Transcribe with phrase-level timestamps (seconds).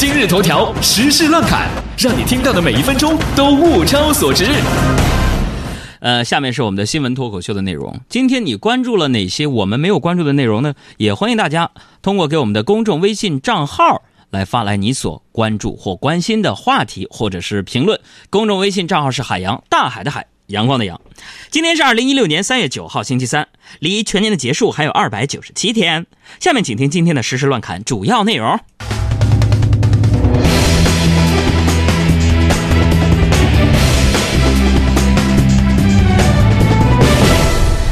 [0.00, 1.68] 今日头条时事乱侃，
[1.98, 4.46] 让你听到的每一分钟都物超所值。
[5.98, 8.00] 呃，下面是我们的新闻脱口秀的内容。
[8.08, 10.72] 今天你关注了哪些我们没有关注的内容呢？
[10.96, 14.00] 也欢迎大家通过给我们的公众微信账号
[14.30, 18.00] 来发来你所关注或关心的话题或者是评论。
[18.30, 20.98] 公众微信账号是海洋大海的海，阳光的阳。
[21.50, 23.48] 今天是二零一六年三月九号，星期三，
[23.80, 26.06] 离全年的结束还有二百九十七天。
[26.40, 28.58] 下面请听今天的实时乱侃主要内容。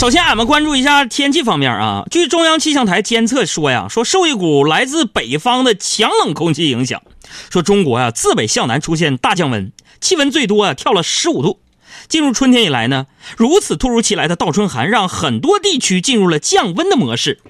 [0.00, 2.06] 首先，俺们关注一下天气方面啊。
[2.10, 7.02] 据中央气象台监测说呀，说受一股来自北方的强冷空气影响，
[7.50, 11.60] 说中国呀自北向南出现大降温，气温最多啊跳了十五度。
[12.08, 17.40] 进入春天以来呢，如此突如其来的倒春寒，让很多地区进入了降温的模式。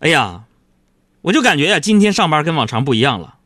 [0.00, 0.40] 哎呀，
[1.22, 3.36] 我就感觉呀，今天上班跟往常不一样了。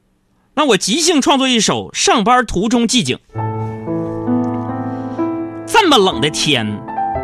[0.54, 3.18] 那我即兴创作一首上班途中寂静。
[5.90, 6.82] 这么冷的天，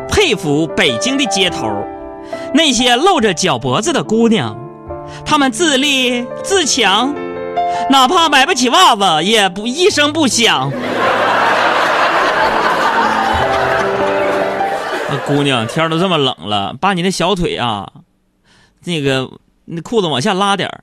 [0.09, 1.71] 佩服北京的街头，
[2.55, 4.59] 那些露着脚脖子的姑娘，
[5.23, 7.15] 她们自立自强，
[7.91, 10.73] 哪怕买不起袜子，也不一声不响。
[15.11, 17.93] 那姑娘，天都这么冷了，把你的小腿啊，
[18.85, 19.29] 那个
[19.67, 20.83] 那裤子往下拉点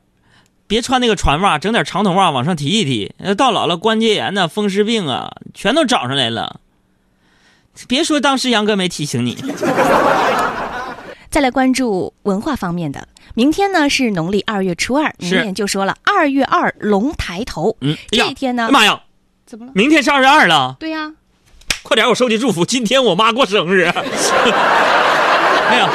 [0.68, 3.16] 别穿那个船袜，整点长筒袜往上提一提。
[3.36, 6.60] 到老了，关节炎呐、风湿病啊，全都找上来了。
[7.88, 9.38] 别说当时杨哥没提醒你。
[11.30, 17.78] 再来关注文化方面的，明天呢是农历二月初二，明年就说了二月二龙抬头。
[17.80, 19.02] 嗯，这一天呢，妈呀，
[19.46, 19.72] 怎么了？
[19.74, 20.76] 明天是二月二了。
[20.78, 21.14] 对呀，
[21.84, 23.84] 快点，我收集祝福，今天我妈过生日。
[25.72, 25.90] 哎呀，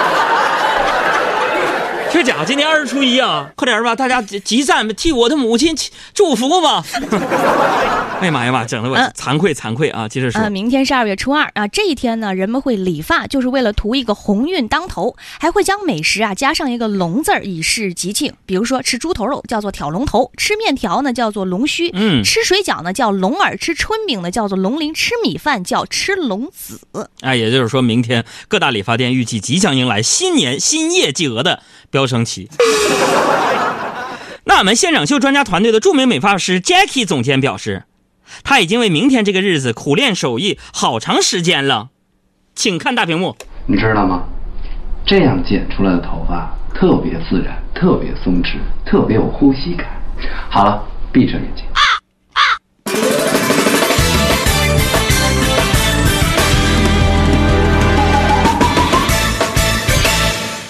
[2.13, 5.75] 这家今年二十初一啊，快点吧，大家集赞替我的母亲
[6.15, 6.85] 祝福吧。
[8.21, 10.09] 哎呀妈呀妈，整的我惭愧惭愧啊！
[10.09, 18.33] 接着说，呃，明天是二月初二啊，这一天呢，人们会理发，就是为了图一个鸿运当头，还会将美食啊加上一个龙字儿，以示吉庆。
[18.47, 26.81] 比如说吃猪头肉叫做挑龙头，吃面条呢叫做龙须，嗯，吃水饺呢叫龙耳，吃春饼呢叫做龙鳞，吃米饭叫吃龙子。
[27.21, 31.63] 哎，也就是说明天各大理发店预计即将迎来新年新业绩额的
[31.97, 32.47] 飙升期。
[34.45, 37.85] 那我们现场秀专家团队的著名美发师 Jackie 总监表示。
[38.43, 41.89] 他已经为明天这个日子苦练手艺好长时间了，
[42.57, 43.37] 请看大屏幕。
[43.67, 44.25] 你知道吗？
[45.07, 49.87] 这样剪出来的头发特别自然，特别松弛，特别有呼吸感。
[50.51, 50.83] 好了，
[51.13, 51.65] 闭上眼睛。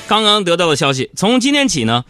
[0.09, 2.05] 刚刚得到的消息，从今天起呢，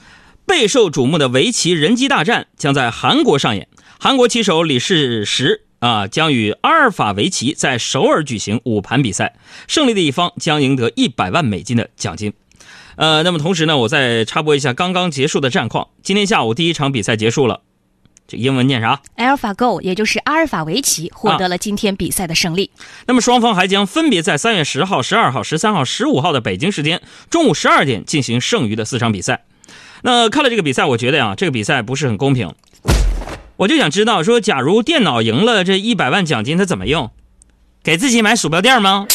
[0.47, 3.69] 备受瞩目的围棋人机大战将在韩国上演。
[3.99, 9.37] 韩国棋手李世石啊，将与阿尔法围棋在首尔举行五盘比赛，
[9.67, 12.35] 胜利的一方将赢得一百万美金的奖金。
[12.97, 15.89] 呃，那么同时呢，我再插播一下刚刚结束的战况。
[16.03, 17.63] 今天下午第一场比赛结束了，
[18.29, 22.71] 这英文念啥？AlphaGo，也就是阿尔法围棋获得了今天比赛的胜利。
[23.07, 27.01] 那么双方还将分别在三月十号、十二号、十三号、十五号的北京时间
[27.31, 29.45] 中午十二点进行剩余的四场比赛。
[30.03, 32.53] 那看了这个比赛，我觉得呀，这个比赛不是很公平。
[33.59, 37.11] 我就想知道，说假如电脑赢了这一百万奖金，它怎么用？
[37.83, 39.07] 给自己买鼠标垫吗？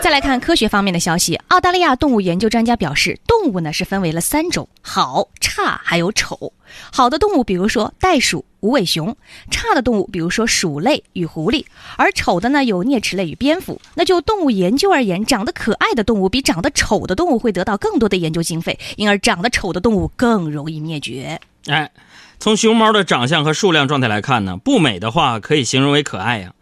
[0.00, 6.52] 再来看科学方面的消息，澳大利亚动物研究专家表示，动物呢是分为了三种：好、差还有丑。
[6.92, 9.14] 好的动物，比如说袋鼠、无尾熊；
[9.50, 11.64] 差的动物，比如说鼠类与狐狸；
[11.96, 13.80] 而丑的呢，有啮齿类与蝙蝠。
[13.94, 21.40] 那就动物研究而言，长得可爱的动物比长得丑的动物会得到更多的研究经费，因而长得丑的动物更容易灭绝。
[21.68, 21.90] 哎，
[22.38, 26.52] 从熊猫的长相和数量状态来看呢，不美的话可以形容为可爱呀。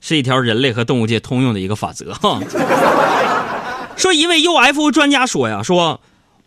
[0.00, 2.40] 是一条人类和动物界通用的一个法则哈。
[3.94, 6.00] 说一位 UFO 专家说呀，说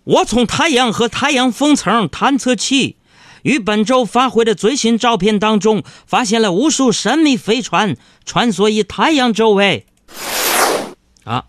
[0.06, 2.98] 我从太阳和太阳风层探测器
[3.42, 9.88] 于本周发回的最新照片当中，发现了无数神秘飞船穿梭于太阳周围。
[11.24, 11.46] 啊，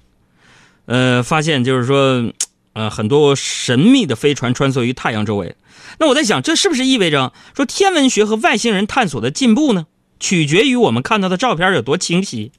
[0.87, 2.33] 呃，发现就是说，
[2.73, 5.55] 呃，很多神秘的飞船穿梭于太阳周围。
[5.99, 9.87] 那我在想，这是不是意味着说天文学和外星人探索的进步呢？
[10.19, 12.53] 取决于我们看到的照片有多清晰。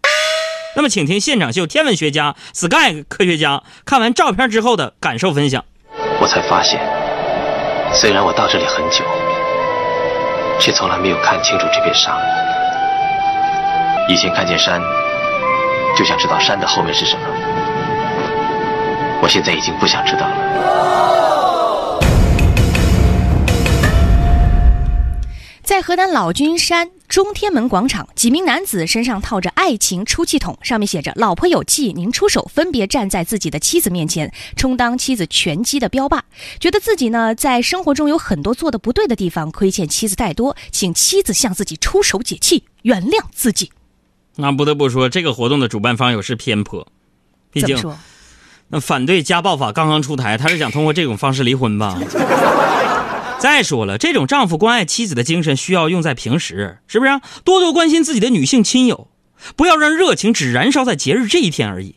[0.76, 5.66] 那么，请听现场秀天文学家 Sky 科学家看完照片之后的感受分享。
[6.28, 6.82] 我才发现，
[7.94, 9.06] 虽然我到这里很久，
[10.60, 12.20] 却从来没有看清楚这片沙。
[14.10, 14.82] 以前看见山，
[15.96, 17.22] 就想知道山的后面是什么。
[19.22, 20.36] 我现在已经不想知道了。
[25.64, 36.22] 在河南老君山中天门广场，几名男子身上套着“爱情出气筒”，上面写着“老婆有气，您出手”，分别站在自己的妻子面前，充当妻子拳击的标靶，
[36.60, 43.72] 觉得自己呢在生活中有很多做的不对的地方，亏欠妻子太多，请妻子向自己出手解气，原谅自己。
[44.36, 46.88] 那不得不说，这个活动的主办方有失偏颇，
[47.52, 47.98] 毕竟说？
[48.68, 52.00] 那反对家暴法刚刚出台，他是想通过这种方式离婚吧？
[53.40, 59.10] 再说了，这种丈夫关爱妻子的精神需要用在平时，是不是、多多关心自己的女性亲友，
[59.56, 61.96] 不要让热情只燃烧在节日这一天而已，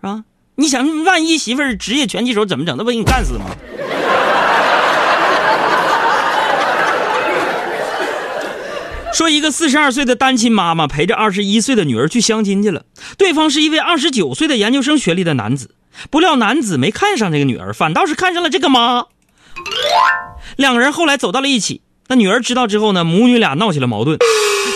[0.00, 0.24] 是吧？
[0.56, 2.76] 你想，万一媳妇儿职业拳击手怎么整？
[2.76, 3.44] 那不给你干死吗？
[9.12, 12.84] 说一个四十二岁的单亲妈妈陪着二十一岁的女儿去相亲去了，
[13.16, 15.70] 对方是一位二十九岁的研究生学历的男子，
[16.10, 19.06] 不料男子没看上这个女儿，反倒是看上了这个妈。
[20.56, 24.18] 两个人后来走到了一起，那女儿知道之后呢，母女俩闹起了矛盾。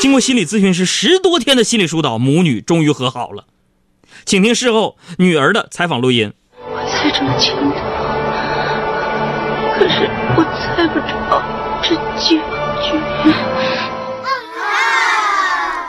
[0.00, 3.44] 经过心理咨询师十多天的心理疏导，母女终于和好了。
[4.25, 6.32] 请听事后女儿的采访录音。
[6.58, 7.62] 我猜中了前途，
[9.75, 11.43] 可是我猜不着
[11.82, 12.37] 这结
[12.82, 13.32] 局。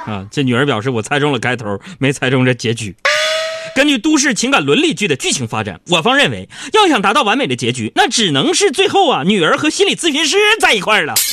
[0.05, 2.95] 啊，这女儿表示我猜中了开头，没猜中这结局。
[3.75, 11.15] 根据都市情感伦理剧的剧情发展，我方认为，要想达到完美的结局，那只能是最后啊，女儿和心理咨询师在一块儿了。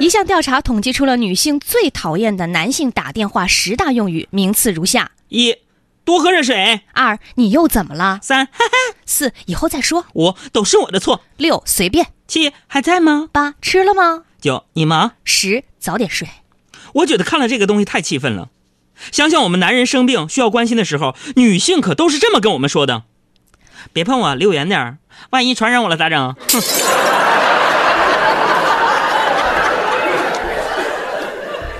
[0.00, 5.54] 一项调查统计出了女性最讨厌的男性打电话十大用语，名次如下：一，
[6.04, 8.18] 多喝热水；二，你又怎么了？
[8.20, 13.28] 三，哈哈；四，以后再说；五，都是我的错；六，随便；七，还在吗？
[13.30, 14.24] 八，吃了吗？
[14.40, 16.26] 九，你忙；十，早点睡。
[16.94, 18.48] 我觉得看了这个东西太气愤了。
[19.12, 23.04] 想想我们男人生病需要关心的时候，女性可都是这么跟我们说的
[23.92, 24.98] ：“别碰我，离我远点儿，
[25.30, 26.60] 万一传染我了咋整？”哼。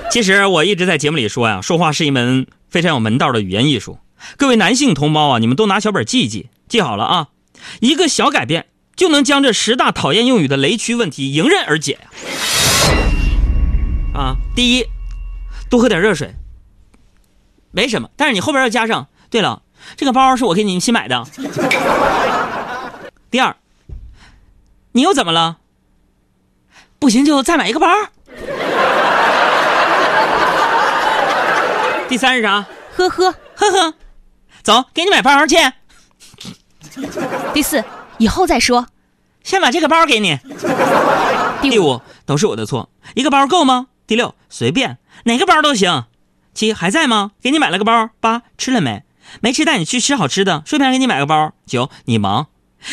[0.09, 3.99] 其实我一直在节目里说呀，说话是一门非常有门道的语言艺术。
[4.35, 7.27] 各位男性同胞啊，你们都拿小本记一记，记好了啊！
[7.79, 8.65] 一个小改变
[8.95, 12.09] 就能将这十大讨厌用语的雷区问题迎刃而解呀！
[14.13, 14.85] 啊，第一，
[15.71, 16.35] 多喝点热水。
[17.71, 19.61] 没什么，但是你后边要加上，对了，
[19.95, 21.25] 这个包是我给你新买的。
[23.31, 23.55] 第二，
[24.91, 25.59] 你又怎么了？
[26.99, 27.87] 不行就再买一个包。
[32.09, 32.65] 第三是啥？
[32.97, 33.93] 呵呵呵呵，
[34.61, 35.55] 走，给你买包去。
[37.53, 37.81] 第四，
[38.17, 38.85] 以后再说。
[39.43, 40.37] 先把这个包给你。
[41.61, 43.87] 第五，都是我的错，一个包够吗？
[44.11, 46.03] 第六，随便哪个包都行。
[46.53, 47.31] 七，还在吗？
[47.41, 48.09] 给你买了个包。
[48.19, 49.03] 八，吃了没？
[49.39, 50.63] 没吃带你去吃好吃的。
[50.65, 51.53] 顺便给你买个包。
[51.65, 52.47] 九，你忙，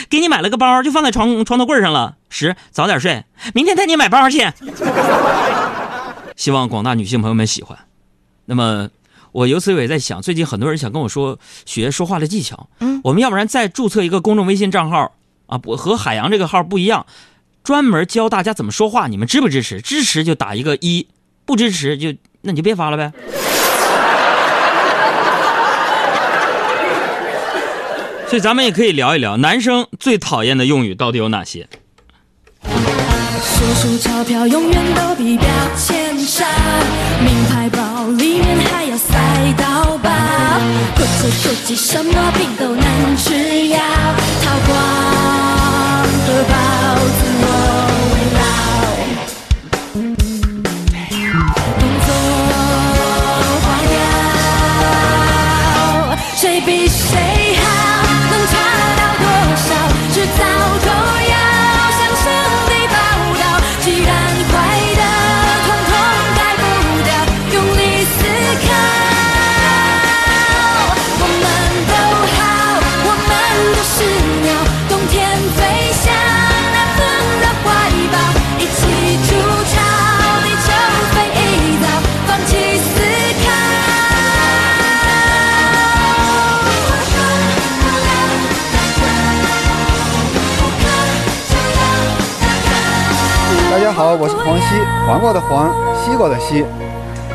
[0.08, 2.18] 给你买了个包，就放在床床头柜上了。
[2.30, 4.48] 十，早点睡，明天带你买包去。
[6.36, 7.76] 希望广大女性朋友们喜欢。
[8.44, 8.88] 那么。
[9.32, 12.68] 我由此我也在想，最近很多人想跟我说学说话的技巧。
[12.78, 15.12] 嗯，我们要不然再注册一个公众微信账号
[15.46, 17.06] 啊，不和海洋这个号不一样，
[17.68, 19.08] 专门教大家怎么说话。
[19.08, 19.82] 你们支不支持？
[19.82, 21.06] 支持就打一个一，
[21.44, 23.12] 不支持就那你就别发了呗。
[28.26, 31.68] 所以咱们也可以聊一聊男生最讨厌的用语到底有哪些。
[32.62, 35.46] 数数钞票永远都比标
[35.76, 36.46] 签少，
[37.20, 39.12] 名牌包里面还要塞
[39.58, 40.10] 到宝，
[40.96, 43.78] 或者手机什么病都能吃药，
[44.40, 44.78] 韬光
[93.98, 94.76] 好，我是黄西，
[95.08, 96.64] 黄瓜的黄，西瓜的西，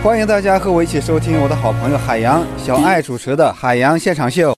[0.01, 4.49] 欢迎大家和我一起收听我的好朋友海洋小爱主持的《海洋现场秀》。